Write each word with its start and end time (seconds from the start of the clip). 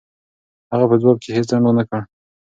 هغه 0.71 0.85
په 0.91 0.95
ځواب 1.01 1.17
کې 1.23 1.29
هېڅ 1.35 1.45
ځنډ 1.51 1.65
و 1.65 1.71
نه 1.77 1.83
کړ. 1.89 2.01